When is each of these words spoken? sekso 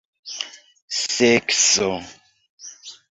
sekso 0.99 1.91